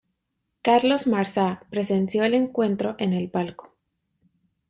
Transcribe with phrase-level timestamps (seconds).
[0.63, 3.75] Carlos Marsá presenció el encuentro en el palco.